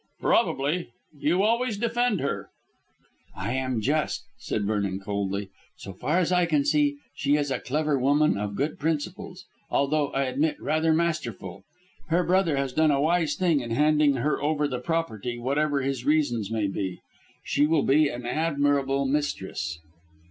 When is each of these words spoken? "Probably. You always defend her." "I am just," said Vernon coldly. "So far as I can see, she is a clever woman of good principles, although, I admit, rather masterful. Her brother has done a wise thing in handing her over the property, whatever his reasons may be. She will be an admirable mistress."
"Probably. 0.19 0.89
You 1.15 1.43
always 1.43 1.77
defend 1.77 2.21
her." 2.21 2.49
"I 3.35 3.53
am 3.53 3.81
just," 3.81 4.23
said 4.39 4.65
Vernon 4.65 4.99
coldly. 4.99 5.49
"So 5.77 5.93
far 5.93 6.17
as 6.17 6.31
I 6.31 6.47
can 6.47 6.65
see, 6.65 6.95
she 7.13 7.35
is 7.35 7.51
a 7.51 7.59
clever 7.59 7.99
woman 7.99 8.35
of 8.35 8.55
good 8.55 8.79
principles, 8.79 9.45
although, 9.69 10.07
I 10.07 10.23
admit, 10.23 10.59
rather 10.59 10.91
masterful. 10.91 11.65
Her 12.07 12.23
brother 12.23 12.57
has 12.57 12.73
done 12.73 12.89
a 12.89 12.99
wise 12.99 13.35
thing 13.35 13.59
in 13.59 13.69
handing 13.69 14.15
her 14.15 14.41
over 14.41 14.67
the 14.67 14.79
property, 14.79 15.37
whatever 15.37 15.83
his 15.83 16.03
reasons 16.03 16.49
may 16.49 16.65
be. 16.65 16.99
She 17.43 17.67
will 17.67 17.83
be 17.83 18.09
an 18.09 18.25
admirable 18.25 19.05
mistress." 19.05 19.77